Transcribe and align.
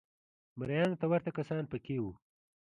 مریانو 0.59 0.99
ته 1.01 1.05
ورته 1.11 1.29
کسان 1.37 1.63
په 1.71 1.77
کې 1.85 1.95
وو 2.03 2.13